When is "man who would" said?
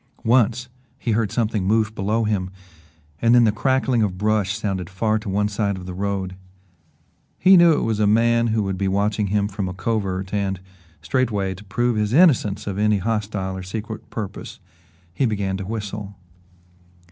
8.07-8.79